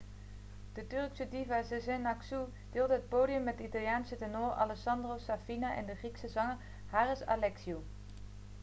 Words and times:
de 0.77 0.85
turkse 0.93 1.25
diva 1.33 1.59
sezen 1.67 2.05
aksu 2.11 2.39
deelde 2.77 2.93
het 2.99 3.07
podium 3.11 3.43
met 3.49 3.57
de 3.57 3.63
italiaanse 3.67 4.15
tenor 4.23 4.51
alessandro 4.67 5.17
safina 5.27 5.75
en 5.75 5.85
de 5.85 5.95
grieke 5.95 6.27
zanger 6.29 6.57
haris 6.97 7.25
alexiou 7.37 7.81